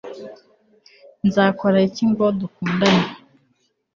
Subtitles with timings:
[1.27, 3.09] nzakora iki ngo dukundane